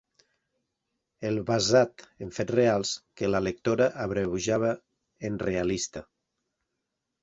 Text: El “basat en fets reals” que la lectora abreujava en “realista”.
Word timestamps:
El 1.29 1.37
“basat 1.49 2.07
en 2.27 2.33
fets 2.39 2.55
reals” 2.59 2.95
que 3.23 3.31
la 3.37 3.45
lectora 3.51 3.91
abreujava 4.09 4.75
en 5.33 5.43
“realista”. 5.49 6.09